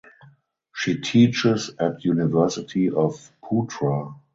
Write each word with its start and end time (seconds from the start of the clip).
She 0.73 0.99
teaches 0.99 1.69
at 1.79 2.03
University 2.03 2.89
of 2.89 3.31
Putra. 3.43 4.15